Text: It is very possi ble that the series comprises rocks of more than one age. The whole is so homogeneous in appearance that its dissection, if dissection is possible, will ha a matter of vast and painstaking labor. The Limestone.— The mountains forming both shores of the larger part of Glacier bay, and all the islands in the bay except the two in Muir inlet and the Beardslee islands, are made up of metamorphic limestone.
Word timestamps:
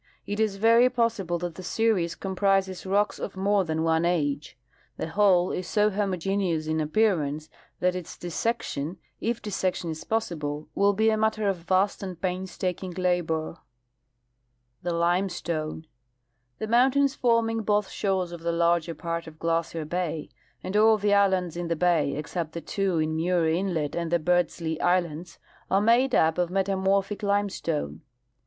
It 0.25 0.39
is 0.39 0.55
very 0.55 0.89
possi 0.89 1.27
ble 1.27 1.37
that 1.37 1.53
the 1.53 1.61
series 1.61 2.15
comprises 2.15 2.87
rocks 2.87 3.19
of 3.19 3.37
more 3.37 3.63
than 3.63 3.83
one 3.83 4.03
age. 4.03 4.57
The 4.97 5.09
whole 5.09 5.51
is 5.51 5.67
so 5.67 5.91
homogeneous 5.91 6.65
in 6.65 6.81
appearance 6.81 7.51
that 7.81 7.93
its 7.95 8.17
dissection, 8.17 8.97
if 9.19 9.43
dissection 9.43 9.91
is 9.91 10.03
possible, 10.03 10.67
will 10.73 10.97
ha 10.99 11.11
a 11.13 11.17
matter 11.17 11.47
of 11.47 11.57
vast 11.57 12.01
and 12.01 12.19
painstaking 12.19 12.89
labor. 12.93 13.59
The 14.81 14.91
Limestone.— 14.91 15.85
The 16.57 16.65
mountains 16.67 17.13
forming 17.13 17.61
both 17.61 17.89
shores 17.89 18.31
of 18.31 18.41
the 18.41 18.51
larger 18.51 18.95
part 18.95 19.27
of 19.27 19.37
Glacier 19.37 19.85
bay, 19.85 20.31
and 20.63 20.75
all 20.75 20.97
the 20.97 21.13
islands 21.13 21.55
in 21.55 21.67
the 21.67 21.75
bay 21.75 22.15
except 22.15 22.53
the 22.53 22.61
two 22.61 22.97
in 22.97 23.15
Muir 23.15 23.47
inlet 23.47 23.95
and 23.95 24.09
the 24.11 24.17
Beardslee 24.17 24.81
islands, 24.81 25.37
are 25.69 25.79
made 25.79 26.15
up 26.15 26.39
of 26.39 26.49
metamorphic 26.49 27.21
limestone. 27.21 28.01